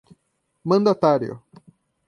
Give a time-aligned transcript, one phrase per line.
[0.63, 1.39] mandatário